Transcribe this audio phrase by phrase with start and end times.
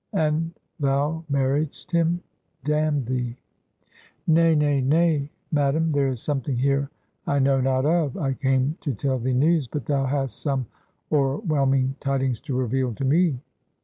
[0.13, 2.21] "And thou marriedst him?
[2.63, 3.37] Damn thee!"
[4.25, 6.89] "Nay, nay, nay, Madam; there is something here
[7.27, 10.65] I know not of I came to tell thee news, but thou hast some
[11.11, 13.41] o'erwhelming tidings to reveal to me."